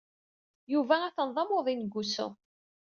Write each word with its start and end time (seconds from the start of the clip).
Yuba 0.73 0.95
atan 1.07 1.29
d 1.35 1.37
amuḍin 1.41 1.81
deg 1.83 1.93
wusu. 1.95 2.27